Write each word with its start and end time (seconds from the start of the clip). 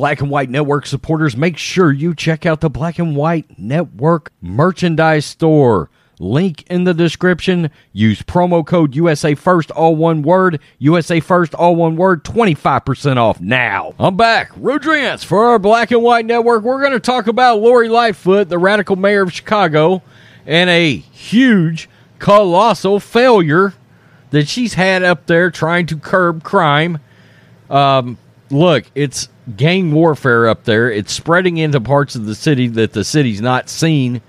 Black 0.00 0.22
and 0.22 0.30
White 0.30 0.48
Network 0.48 0.86
supporters, 0.86 1.36
make 1.36 1.58
sure 1.58 1.92
you 1.92 2.14
check 2.14 2.46
out 2.46 2.62
the 2.62 2.70
Black 2.70 2.98
and 2.98 3.14
White 3.14 3.58
Network 3.58 4.32
merchandise 4.40 5.26
store. 5.26 5.90
Link 6.18 6.64
in 6.70 6.84
the 6.84 6.94
description. 6.94 7.70
Use 7.92 8.22
promo 8.22 8.66
code 8.66 8.96
USA 8.96 9.34
First, 9.34 9.70
all 9.72 9.94
one 9.94 10.22
word. 10.22 10.58
USA 10.78 11.20
First, 11.20 11.54
all 11.54 11.76
one 11.76 11.96
word. 11.96 12.24
25% 12.24 13.18
off 13.18 13.42
now. 13.42 13.92
I'm 13.98 14.16
back. 14.16 14.52
Rodrance 14.56 15.22
for 15.22 15.48
our 15.48 15.58
Black 15.58 15.90
and 15.90 16.02
White 16.02 16.24
Network. 16.24 16.62
We're 16.62 16.80
going 16.80 16.92
to 16.92 16.98
talk 16.98 17.26
about 17.26 17.60
Lori 17.60 17.90
Lightfoot, 17.90 18.48
the 18.48 18.58
radical 18.58 18.96
mayor 18.96 19.20
of 19.20 19.34
Chicago, 19.34 20.02
and 20.46 20.70
a 20.70 20.96
huge, 20.96 21.90
colossal 22.18 23.00
failure 23.00 23.74
that 24.30 24.48
she's 24.48 24.72
had 24.72 25.02
up 25.02 25.26
there 25.26 25.50
trying 25.50 25.84
to 25.84 25.98
curb 25.98 26.42
crime. 26.42 27.00
Um, 27.68 28.16
look, 28.50 28.84
it's 28.94 29.28
gang 29.56 29.92
warfare 29.92 30.48
up 30.48 30.64
there. 30.64 30.90
It's 30.90 31.12
spreading 31.12 31.56
into 31.56 31.80
parts 31.80 32.14
of 32.14 32.26
the 32.26 32.34
city 32.34 32.68
that 32.68 32.92
the 32.92 33.04
city's 33.04 33.40
not 33.40 33.68
seen 33.68 34.22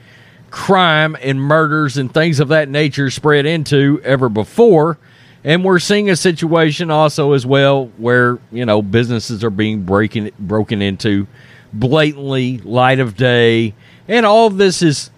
crime 0.50 1.16
and 1.22 1.40
murders 1.40 1.98
and 1.98 2.14
things 2.14 2.40
of 2.40 2.50
that 2.50 2.70
nature 2.70 3.10
spread 3.10 3.46
into 3.46 4.02
ever 4.04 4.30
before. 4.30 4.98
And 5.44 5.64
we're 5.64 5.80
seeing 5.80 6.10
a 6.10 6.16
situation 6.16 6.92
also 6.92 7.34
as 7.34 7.46
well 7.46 7.88
where, 7.98 8.38
you 8.52 8.66
know, 8.66 8.82
businesses 8.82 9.44
are 9.44 9.50
being 9.50 9.84
breaking 9.84 10.32
broken 10.38 10.82
into 10.82 11.26
blatantly 11.74 12.60
light 12.60 13.00
of 13.00 13.16
day. 13.16 13.74
And 14.08 14.26
all 14.26 14.48
of 14.48 14.58
this 14.58 14.84
is 14.84 15.10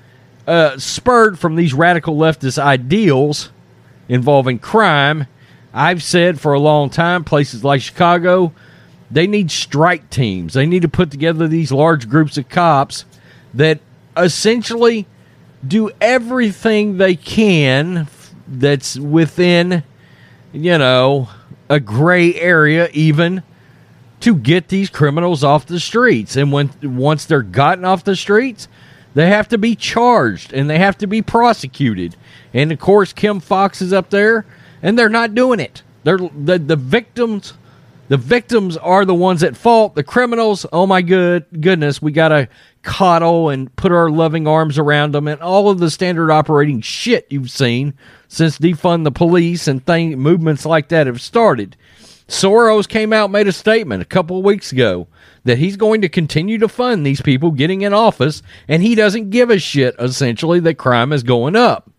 uh, 0.48 0.78
spurred 0.78 1.40
from 1.40 1.56
these 1.56 1.74
radical 1.74 2.16
leftist 2.16 2.58
ideals 2.58 3.50
involving 4.08 4.60
crime. 4.60 5.28
I've 5.74 6.04
said 6.04 6.40
for 6.40 6.54
a 6.54 6.60
long 6.60 6.90
time, 6.90 7.24
places 7.24 7.64
like 7.64 7.82
Chicago, 7.82 8.54
they 9.14 9.28
need 9.28 9.52
strike 9.52 10.10
teams. 10.10 10.54
They 10.54 10.66
need 10.66 10.82
to 10.82 10.90
put 10.90 11.12
together 11.12 11.48
these 11.48 11.72
large 11.72 12.10
groups 12.10 12.38
of 12.38 12.50
cops 12.50 13.06
that 13.54 13.80
essentially 14.18 15.06
do 15.66 15.92
everything 16.02 16.98
they 16.98 17.16
can 17.16 18.08
that's 18.48 18.98
within, 18.98 19.84
you 20.52 20.78
know, 20.78 21.30
a 21.70 21.80
gray 21.80 22.34
area, 22.36 22.90
even 22.92 23.44
to 24.20 24.36
get 24.36 24.70
these 24.70 24.90
criminals 24.90 25.44
off 25.44 25.68
the 25.68 25.80
streets. 25.80 26.36
And 26.36 26.52
when 26.52 26.72
once 26.82 27.26
they're 27.26 27.44
gotten 27.44 27.86
off 27.86 28.04
the 28.04 28.16
streets, 28.16 28.68
they 29.14 29.28
have 29.28 29.48
to 29.50 29.60
be 29.60 29.76
charged 29.76 30.54
and 30.54 30.70
they 30.70 30.80
have 30.80 30.98
to 30.98 31.08
be 31.08 31.22
prosecuted. 31.22 32.16
And 32.52 32.72
of 32.72 32.80
course, 32.80 33.14
Kim 33.14 33.40
Foxx 33.40 33.82
is 33.82 33.94
up 33.94 34.10
there, 34.10 34.46
and 34.82 34.98
they're 34.98 35.08
not 35.08 35.36
doing 35.36 35.60
it. 35.60 35.84
They're 36.04 36.18
the 36.18 36.58
the 36.58 36.76
victims 36.76 37.54
the 38.10 38.18
victims 38.18 38.76
are 38.78 39.06
the 39.06 39.14
ones 39.14 39.44
at 39.44 39.56
fault. 39.56 39.96
The 39.96 40.04
criminals, 40.04 40.66
oh 40.74 40.86
my 40.86 41.02
good 41.02 41.46
goodness, 41.62 42.02
we 42.02 42.12
got 42.12 42.30
to 42.30 42.50
coddle 42.82 43.50
and 43.50 43.74
put 43.76 43.92
our 43.94 44.10
loving 44.10 44.46
arms 44.46 44.78
around 44.78 45.14
them 45.14 45.28
and 45.28 45.42
all 45.42 45.70
of 45.70 45.80
the 45.80 45.90
standard 45.90 46.30
operating 46.30 46.82
shit 46.82 47.28
you've 47.30 47.50
seen 47.50 47.94
since 48.28 48.60
defund 48.60 49.06
the 49.06 49.12
police 49.12 49.68
and 49.68 49.86
thing 49.86 50.20
movements 50.20 50.66
like 50.66 50.90
that 50.90 51.08
have 51.08 51.22
started. 51.22 51.78
Soros 52.28 52.88
came 52.88 53.14
out 53.14 53.32
made 53.32 53.48
a 53.48 53.54
statement 53.54 54.02
a 54.02 54.06
couple 54.06 54.38
of 54.38 54.46
weeks 54.46 54.72
ago 54.72 55.08
that 55.46 55.58
he's 55.58 55.78
going 55.78 56.02
to 56.02 56.10
continue 56.10 56.58
to 56.58 56.68
fund 56.68 57.06
these 57.06 57.22
people 57.22 57.52
getting 57.52 57.82
in 57.82 57.94
office 57.94 58.42
and 58.68 58.82
he 58.82 58.96
doesn't 58.96 59.30
give 59.30 59.50
a 59.50 59.60
shit 59.60 59.96
essentially 59.98 60.60
that 60.60 60.76
crime 60.78 61.14
is 61.14 61.24
going 61.24 61.56
up. 61.56 61.90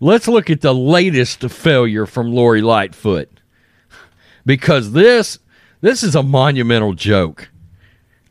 Let's 0.00 0.28
look 0.28 0.50
at 0.50 0.60
the 0.60 0.74
latest 0.74 1.40
failure 1.50 2.06
from 2.06 2.32
Lori 2.32 2.62
Lightfoot 2.62 3.37
because 4.48 4.92
this 4.92 5.38
this 5.82 6.02
is 6.02 6.16
a 6.16 6.22
monumental 6.22 6.94
joke. 6.94 7.50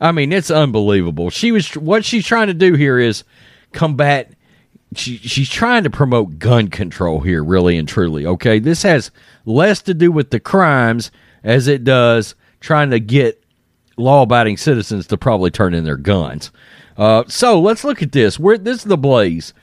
I 0.00 0.10
mean, 0.10 0.32
it's 0.32 0.50
unbelievable. 0.50 1.30
She 1.30 1.52
was 1.52 1.72
what 1.76 2.04
she's 2.04 2.26
trying 2.26 2.48
to 2.48 2.54
do 2.54 2.74
here 2.74 2.98
is 2.98 3.22
combat 3.72 4.32
she 4.96 5.18
she's 5.18 5.48
trying 5.48 5.84
to 5.84 5.90
promote 5.90 6.40
gun 6.40 6.68
control 6.68 7.20
here 7.20 7.44
really 7.44 7.78
and 7.78 7.88
truly, 7.88 8.26
okay? 8.26 8.58
This 8.58 8.82
has 8.82 9.12
less 9.46 9.80
to 9.82 9.94
do 9.94 10.10
with 10.10 10.30
the 10.30 10.40
crimes 10.40 11.12
as 11.44 11.68
it 11.68 11.84
does 11.84 12.34
trying 12.58 12.90
to 12.90 12.98
get 12.98 13.42
law-abiding 13.96 14.56
citizens 14.56 15.06
to 15.06 15.16
probably 15.16 15.52
turn 15.52 15.72
in 15.72 15.84
their 15.84 15.96
guns. 15.96 16.50
Uh, 16.96 17.22
so 17.28 17.60
let's 17.60 17.84
look 17.84 18.02
at 18.02 18.10
this. 18.10 18.40
We're, 18.40 18.58
this 18.58 18.78
is 18.78 18.84
the 18.84 18.96
blaze. 18.96 19.54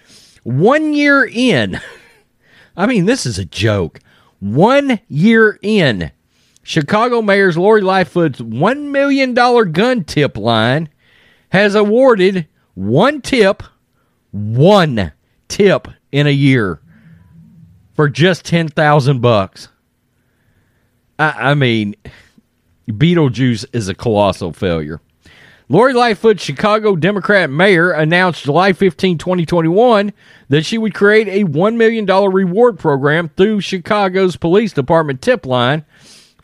One 0.43 0.93
year 0.93 1.25
in, 1.25 1.81
I 2.77 2.85
mean, 2.85 3.05
this 3.05 3.25
is 3.25 3.37
a 3.37 3.45
joke. 3.45 3.99
One 4.39 5.01
year 5.09 5.59
in, 5.61 6.11
Chicago 6.67 7.21
Mayor's 7.21 7.59
Lori 7.59 7.81
Lightfoot's 7.81 8.41
$1 8.41 8.89
million 8.89 9.35
gun 9.35 10.03
tip 10.03 10.35
line 10.35 10.89
has 11.49 11.75
awarded 11.75 12.47
one 12.73 13.21
tip, 13.21 13.61
one 14.31 15.11
tip 15.47 15.87
in 16.11 16.25
a 16.25 16.31
year 16.31 16.81
for 17.93 18.09
just 18.09 18.45
10000 18.45 19.21
bucks. 19.21 19.69
I, 21.19 21.51
I 21.51 21.53
mean, 21.53 21.95
Beetlejuice 22.89 23.65
is 23.71 23.87
a 23.87 23.93
colossal 23.93 24.51
failure. 24.51 24.99
Lori 25.69 25.93
Lightfoot, 25.93 26.39
Chicago 26.39 26.95
Democrat 26.95 27.51
mayor, 27.51 27.91
announced 27.91 28.43
July 28.43 28.73
15, 28.73 29.19
2021, 29.19 30.11
that 30.49 30.65
she 30.65 30.79
would 30.79 30.95
create 30.95 31.27
a 31.27 31.47
$1 31.47 31.75
million 31.75 32.07
reward 32.07 32.79
program 32.79 33.29
through 33.29 33.61
Chicago's 33.61 34.35
police 34.35 34.73
department 34.73 35.21
tip 35.21 35.45
line 35.45 35.85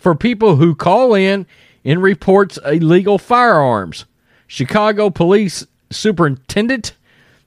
for 0.01 0.16
people 0.16 0.56
who 0.56 0.73
call 0.73 1.13
in 1.13 1.45
and 1.85 2.01
reports 2.01 2.57
illegal 2.66 3.19
firearms. 3.19 4.06
Chicago 4.47 5.12
Police 5.12 5.67
Superintendent 5.91 6.94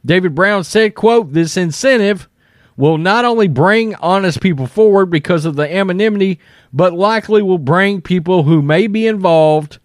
David 0.06 0.34
Brown 0.34 0.62
said, 0.62 0.94
quote, 0.94 1.32
this 1.32 1.56
incentive 1.56 2.28
will 2.76 2.96
not 2.96 3.24
only 3.24 3.48
bring 3.48 3.94
honest 3.96 4.40
people 4.40 4.66
forward 4.66 5.06
because 5.06 5.44
of 5.44 5.56
the 5.56 5.74
anonymity, 5.74 6.38
but 6.72 6.92
likely 6.92 7.42
will 7.42 7.58
bring 7.58 8.00
people 8.00 8.44
who 8.44 8.62
may 8.62 8.86
be 8.86 9.06
involved 9.06 9.78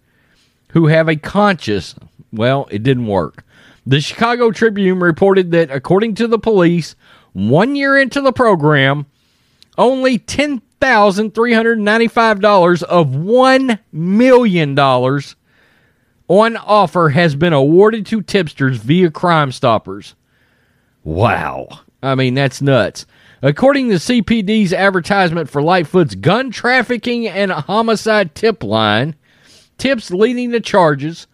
who 0.72 0.86
have 0.86 1.08
a 1.08 1.16
conscience. 1.16 1.96
Well, 2.32 2.68
it 2.70 2.84
didn't 2.84 3.06
work. 3.06 3.44
The 3.84 4.00
Chicago 4.00 4.52
Tribune 4.52 5.00
reported 5.00 5.50
that 5.50 5.72
according 5.72 6.14
to 6.16 6.28
the 6.28 6.38
police, 6.38 6.94
one 7.32 7.74
year 7.74 7.98
into 7.98 8.20
the 8.20 8.32
program, 8.32 9.06
only 9.76 10.18
10 10.18 10.62
$1,395 10.80 12.82
of 12.84 13.08
$1 13.08 13.78
million 13.92 14.78
on 14.78 16.56
offer 16.56 17.08
has 17.10 17.34
been 17.34 17.52
awarded 17.52 18.06
to 18.06 18.22
tipsters 18.22 18.78
via 18.78 19.10
Crime 19.10 19.52
Stoppers. 19.52 20.14
Wow. 21.04 21.68
I 22.02 22.14
mean, 22.14 22.32
that's 22.34 22.62
nuts. 22.62 23.04
According 23.42 23.90
to 23.90 23.96
CPD's 23.96 24.72
advertisement 24.72 25.50
for 25.50 25.62
Lightfoot's 25.62 26.14
gun 26.14 26.50
trafficking 26.50 27.26
and 27.26 27.50
homicide 27.50 28.34
tip 28.34 28.62
line, 28.62 29.16
tips 29.78 30.10
leading 30.10 30.50
to 30.52 30.60
charges 30.60 31.26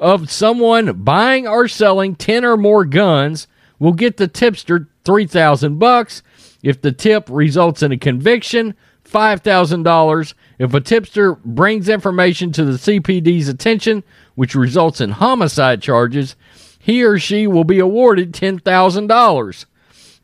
of 0.00 0.30
someone 0.30 1.02
buying 1.02 1.48
or 1.48 1.68
selling 1.68 2.14
10 2.14 2.44
or 2.44 2.56
more 2.56 2.84
guns 2.84 3.48
will 3.78 3.92
get 3.92 4.16
the 4.16 4.28
tipster 4.28 4.88
3000 5.04 5.78
bucks. 5.78 6.22
If 6.62 6.80
the 6.80 6.92
tip 6.92 7.28
results 7.30 7.82
in 7.82 7.92
a 7.92 7.98
conviction, 7.98 8.74
$5,000 9.10 10.34
if 10.58 10.74
a 10.74 10.80
tipster 10.80 11.34
brings 11.36 11.88
information 11.88 12.52
to 12.52 12.64
the 12.64 12.78
CPD's 12.78 13.48
attention, 13.48 14.02
which 14.34 14.54
results 14.54 15.00
in 15.00 15.10
homicide 15.10 15.82
charges. 15.82 16.36
He 16.78 17.04
or 17.04 17.18
she 17.18 17.46
will 17.46 17.64
be 17.64 17.78
awarded 17.78 18.32
$10,000. 18.32 19.64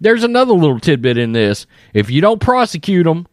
There's 0.01 0.25
another 0.25 0.53
little 0.53 0.81
tidbit 0.81 1.19
in 1.19 1.33
this. 1.33 1.67
If 1.93 2.11
you 2.11 2.21
don't 2.21 2.41
prosecute 2.41 3.05
them, 3.05 3.27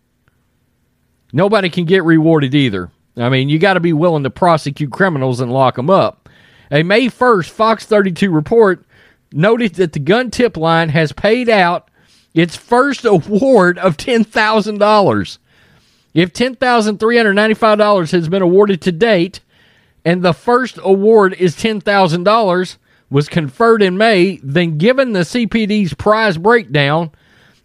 nobody 1.33 1.69
can 1.69 1.86
get 1.86 2.03
rewarded 2.03 2.56
either. 2.56 2.92
I 3.18 3.30
mean, 3.30 3.50
you 3.50 3.59
got 3.59 3.74
to 3.74 3.80
be 3.80 3.94
willing 3.94 4.24
to 4.24 4.30
prosecute 4.30 4.92
criminals 4.92 5.42
and 5.42 5.51
lock 5.51 5.75
them 5.75 5.89
up. 5.89 6.30
A 6.71 6.83
May 6.83 7.07
1st 7.07 7.50
Fox 7.50 7.86
32 7.86 8.31
report 8.31 8.86
noted 9.33 9.75
that 9.75 9.94
the 9.94 10.00
gun 10.00 10.31
tip 10.31 10.56
line 10.56 10.89
has 10.89 11.12
paid 11.12 11.50
out 11.50 11.89
its 12.33 12.56
first 12.56 13.06
award 13.06 13.78
of 13.78 13.98
$10,000. 13.98 15.38
If 16.13 16.33
$10,395 16.33 18.12
has 18.12 18.30
been 18.30 18.42
awarded 18.42 18.81
to 18.81 18.92
date, 18.92 19.39
and 20.04 20.22
the 20.22 20.33
first 20.33 20.80
award 20.81 21.33
is 21.33 21.56
$10,000 21.56 22.78
was 23.10 23.30
conferred 23.30 23.81
in 23.83 23.98
May, 23.98 24.39
then 24.44 24.78
given 24.78 25.12
the 25.12 25.19
CPD's 25.22 25.94
prize 25.94 26.38
breakdown, 26.38 27.12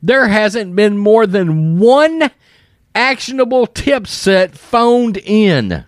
there 0.03 0.29
hasn't 0.29 0.77
been 0.77 0.99
more 0.99 1.27
than 1.27 1.79
one 1.79 2.31
actionable 2.95 3.67
tip 3.67 4.07
set 4.07 4.57
phoned 4.57 5.17
in. 5.19 5.85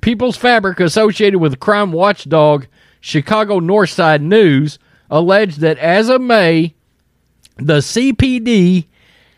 People's 0.00 0.36
Fabric, 0.36 0.80
associated 0.80 1.38
with 1.38 1.60
crime 1.60 1.92
watchdog 1.92 2.66
Chicago 3.00 3.60
Northside 3.60 4.22
News, 4.22 4.78
alleged 5.10 5.60
that 5.60 5.78
as 5.78 6.08
of 6.08 6.20
May, 6.20 6.74
the 7.58 7.78
CPD 7.78 8.86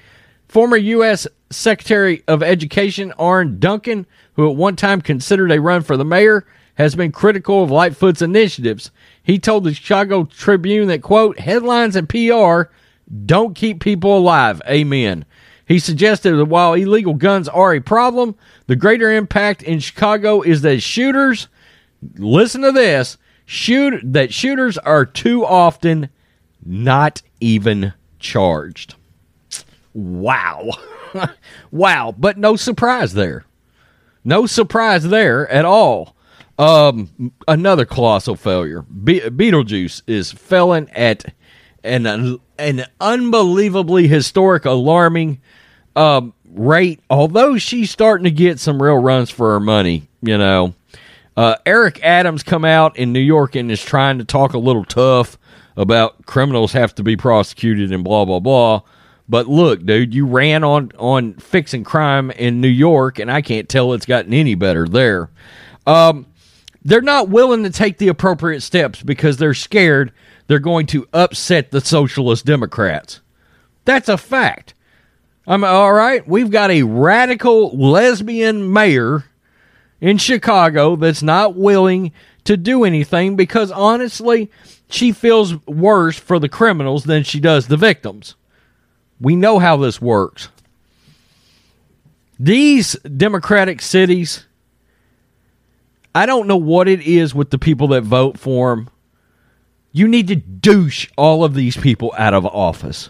Former 0.47 0.77
U.S. 0.77 1.27
Secretary 1.51 2.23
of 2.27 2.41
Education 2.41 3.11
Arne 3.19 3.59
Duncan, 3.59 4.05
who 4.33 4.49
at 4.49 4.55
one 4.55 4.75
time 4.75 5.01
considered 5.01 5.51
a 5.51 5.61
run 5.61 5.81
for 5.81 5.97
the 5.97 6.05
mayor, 6.05 6.45
has 6.75 6.95
been 6.95 7.11
critical 7.11 7.63
of 7.63 7.69
Lightfoot's 7.69 8.21
initiatives. 8.21 8.89
He 9.21 9.37
told 9.37 9.63
the 9.63 9.73
Chicago 9.73 10.23
Tribune 10.23 10.87
that, 10.87 11.01
quote, 11.01 11.39
headlines 11.39 11.95
and 11.95 12.07
PR 12.07 12.71
don't 13.25 13.55
keep 13.55 13.79
people 13.79 14.17
alive. 14.17 14.61
Amen. 14.67 15.25
He 15.67 15.77
suggested 15.77 16.35
that 16.35 16.45
while 16.45 16.73
illegal 16.73 17.13
guns 17.13 17.47
are 17.47 17.75
a 17.75 17.79
problem, 17.79 18.35
the 18.67 18.75
greater 18.75 19.11
impact 19.11 19.61
in 19.61 19.79
Chicago 19.79 20.41
is 20.41 20.61
that 20.61 20.81
shooters, 20.81 21.47
listen 22.15 22.61
to 22.61 22.71
this, 22.71 23.17
shoot 23.45 24.01
that 24.03 24.33
shooters 24.33 24.77
are 24.79 25.05
too 25.05 25.45
often 25.45 26.09
not 26.69 27.23
even 27.41 27.93
charged. 28.19 28.93
Wow. 29.93 30.69
wow, 31.71 32.13
but 32.15 32.37
no 32.37 32.55
surprise 32.55 33.13
there. 33.13 33.45
No 34.23 34.45
surprise 34.45 35.03
there 35.09 35.49
at 35.49 35.65
all. 35.65 36.15
Um, 36.59 37.31
another 37.47 37.85
colossal 37.85 38.35
failure. 38.35 38.83
Be- 38.83 39.21
Beetlejuice 39.21 40.03
is 40.05 40.31
failing 40.31 40.89
at 40.91 41.33
an 41.83 42.37
an 42.59 42.85
unbelievably 43.01 44.07
historic, 44.07 44.65
alarming 44.65 45.41
um, 45.95 46.33
rate. 46.51 46.99
Although 47.09 47.57
she's 47.57 47.89
starting 47.89 48.25
to 48.25 48.31
get 48.31 48.59
some 48.59 48.83
real 48.83 48.97
runs 48.97 49.31
for 49.31 49.53
her 49.53 49.59
money, 49.59 50.07
you 50.21 50.37
know. 50.37 50.75
Uh, 51.35 51.55
Eric 51.65 52.03
Adams 52.03 52.43
come 52.43 52.65
out 52.65 52.97
in 52.97 53.13
New 53.13 53.21
York 53.21 53.55
and 53.55 53.71
is 53.71 53.81
trying 53.81 54.17
to 54.19 54.25
talk 54.25 54.53
a 54.53 54.59
little 54.59 54.83
tough 54.83 55.39
about 55.79 56.25
criminals 56.25 56.73
have 56.73 56.93
to 56.95 57.03
be 57.03 57.15
prosecuted 57.15 57.91
and 57.91 58.03
blah 58.03 58.25
blah 58.25 58.39
blah. 58.39 58.81
But 59.29 59.47
look, 59.47 59.85
dude, 59.85 60.13
you 60.13 60.25
ran 60.25 60.63
on 60.63 60.91
on 60.99 61.35
fixing 61.35 61.85
crime 61.85 62.29
in 62.31 62.59
New 62.61 62.67
York, 62.67 63.17
and 63.17 63.31
I 63.31 63.41
can't 63.41 63.69
tell 63.69 63.93
it's 63.93 64.05
gotten 64.05 64.33
any 64.33 64.55
better 64.55 64.87
there. 64.87 65.31
Um, 65.87 66.27
they're 66.83 67.01
not 67.01 67.29
willing 67.29 67.63
to 67.63 67.69
take 67.69 67.97
the 67.97 68.09
appropriate 68.09 68.61
steps 68.61 69.01
because 69.01 69.37
they're 69.37 69.53
scared 69.53 70.11
they're 70.47 70.59
going 70.59 70.87
to 70.87 71.07
upset 71.13 71.69
the 71.69 71.79
socialist 71.79 72.43
Democrats. 72.43 73.21
That's 73.85 74.09
a 74.09 74.17
fact. 74.17 74.73
I'm 75.45 75.63
all 75.63 75.93
right. 75.93 76.27
We've 76.27 76.49
got 76.49 76.71
a 76.71 76.83
radical 76.83 77.69
lesbian 77.77 78.73
mayor 78.73 79.25
in 80.01 80.17
Chicago 80.17 80.95
that's 80.95 81.21
not 81.21 81.55
willing 81.55 82.11
to 82.45 82.57
do 82.57 82.83
anything 82.83 83.35
because 83.35 83.71
honestly, 83.71 84.49
she 84.89 85.11
feels 85.11 85.65
worse 85.65 86.17
for 86.17 86.39
the 86.39 86.49
criminals 86.49 87.03
than 87.03 87.23
she 87.23 87.39
does 87.39 87.67
the 87.67 87.77
victims. 87.77 88.35
We 89.21 89.35
know 89.35 89.59
how 89.59 89.77
this 89.77 90.01
works. 90.01 90.49
These 92.39 92.93
democratic 92.93 93.81
cities 93.81 94.45
I 96.13 96.25
don't 96.25 96.47
know 96.47 96.57
what 96.57 96.87
it 96.87 97.01
is 97.01 97.35
with 97.35 97.49
the 97.49 97.59
people 97.59 97.89
that 97.89 98.01
vote 98.01 98.39
for 98.39 98.75
them. 98.75 98.89
You 99.91 100.07
need 100.07 100.27
to 100.27 100.35
douche 100.35 101.07
all 101.17 101.43
of 101.43 101.53
these 101.53 101.77
people 101.77 102.13
out 102.17 102.33
of 102.33 102.45
office. 102.45 103.09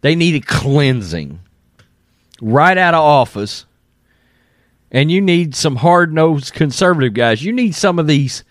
They 0.00 0.14
need 0.14 0.34
a 0.34 0.40
cleansing 0.40 1.40
right 2.40 2.76
out 2.76 2.94
of 2.94 3.00
office. 3.00 3.66
And 4.90 5.10
you 5.10 5.20
need 5.20 5.54
some 5.54 5.76
hard-nosed 5.76 6.52
conservative 6.52 7.14
guys. 7.14 7.42
You 7.42 7.52
need 7.52 7.74
some 7.74 7.98
of 7.98 8.06
these 8.06 8.44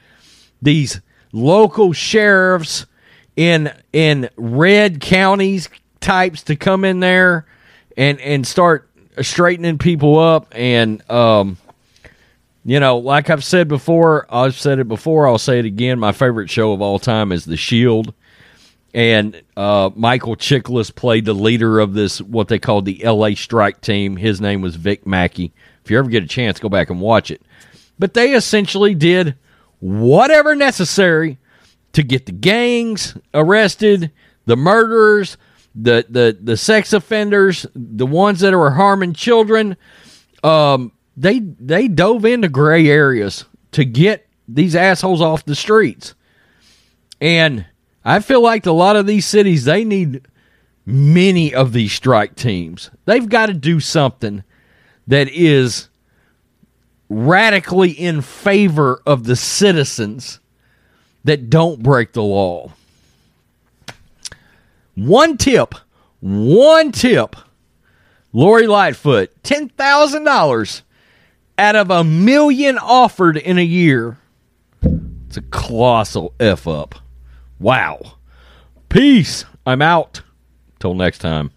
these 0.61 1.01
local 1.35 1.91
sheriffs 1.91 2.85
in 3.35 3.71
in 3.91 4.29
red 4.37 5.01
counties 5.01 5.69
types 5.99 6.43
to 6.43 6.55
come 6.55 6.85
in 6.85 7.01
there 7.01 7.45
and 7.97 8.19
and 8.21 8.47
start 8.47 8.89
straightening 9.21 9.77
people 9.77 10.17
up 10.17 10.47
and 10.53 11.09
um 11.11 11.57
you 12.67 12.79
know, 12.79 12.97
like 12.97 13.29
I've 13.29 13.43
said 13.43 13.67
before, 13.67 14.25
I've 14.27 14.57
said 14.57 14.79
it 14.79 14.87
before, 14.87 15.27
I'll 15.27 15.37
say 15.37 15.59
it 15.59 15.65
again. 15.65 15.99
My 15.99 16.11
favorite 16.11 16.49
show 16.49 16.73
of 16.73 16.81
all 16.81 16.97
time 16.97 17.31
is 17.31 17.45
The 17.45 17.57
Shield. 17.57 18.11
And 18.91 19.39
uh, 19.55 19.91
Michael 19.95 20.35
Chiklis 20.35 20.93
played 20.93 21.25
the 21.25 21.33
leader 21.33 21.79
of 21.79 21.93
this, 21.93 22.19
what 22.21 22.47
they 22.47 22.57
called 22.57 22.85
the 22.85 22.99
LA 23.03 23.35
Strike 23.35 23.81
Team. 23.81 24.17
His 24.17 24.41
name 24.41 24.61
was 24.61 24.77
Vic 24.77 25.05
Mackey. 25.05 25.53
If 25.83 25.91
you 25.91 25.99
ever 25.99 26.09
get 26.09 26.23
a 26.23 26.27
chance, 26.27 26.59
go 26.59 26.69
back 26.69 26.89
and 26.89 26.99
watch 26.99 27.29
it. 27.29 27.43
But 27.99 28.15
they 28.15 28.33
essentially 28.33 28.95
did 28.95 29.35
whatever 29.85 30.55
necessary 30.55 31.37
to 31.93 32.01
get 32.01 32.25
the 32.25 32.31
gangs 32.31 33.15
arrested, 33.35 34.11
the 34.45 34.55
murderers, 34.55 35.37
the 35.75 36.03
the 36.09 36.35
the 36.41 36.57
sex 36.57 36.91
offenders, 36.91 37.67
the 37.75 38.07
ones 38.07 38.39
that 38.39 38.53
are 38.53 38.71
harming 38.71 39.13
children, 39.13 39.77
um, 40.43 40.91
they 41.15 41.39
they 41.39 41.87
dove 41.87 42.25
into 42.25 42.49
gray 42.49 42.87
areas 42.87 43.45
to 43.73 43.85
get 43.85 44.27
these 44.47 44.75
assholes 44.75 45.21
off 45.21 45.45
the 45.45 45.55
streets. 45.55 46.15
And 47.21 47.67
I 48.03 48.21
feel 48.21 48.41
like 48.41 48.65
a 48.65 48.71
lot 48.71 48.95
of 48.95 49.05
these 49.05 49.27
cities 49.27 49.65
they 49.65 49.83
need 49.83 50.27
many 50.83 51.53
of 51.53 51.73
these 51.73 51.93
strike 51.93 52.35
teams. 52.35 52.89
They've 53.05 53.29
got 53.29 53.47
to 53.47 53.53
do 53.53 53.79
something 53.79 54.43
that 55.05 55.29
is 55.29 55.89
radically 57.09 57.91
in 57.91 58.21
favor 58.21 59.01
of 59.05 59.25
the 59.25 59.35
citizens 59.35 60.39
that 61.23 61.49
don't 61.49 61.81
break 61.81 62.13
the 62.13 62.23
law. 62.23 62.71
One 64.95 65.37
tip, 65.37 65.75
one 66.19 66.91
tip 66.91 67.35
Lori 68.35 68.67
Lightfoot, 68.67 69.31
$10,000 69.43 70.81
out 71.57 71.75
of 71.77 71.89
a 71.89 72.03
million 72.03 72.77
offered 72.77 73.37
in 73.37 73.57
a 73.57 73.63
year. 73.63 74.17
It's 74.81 75.37
a 75.37 75.41
colossal 75.41 76.33
F 76.37 76.67
up. 76.67 76.95
Wow. 77.59 78.17
Peace. 78.89 79.45
I'm 79.65 79.81
out. 79.81 80.21
Till 80.79 80.95
next 80.95 81.19
time. 81.19 81.51